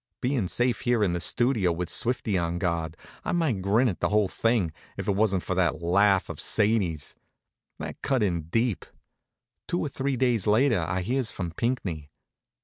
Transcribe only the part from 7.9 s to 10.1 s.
cut in deep. Two or